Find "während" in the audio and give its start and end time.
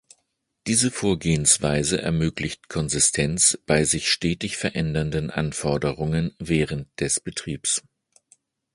6.39-6.87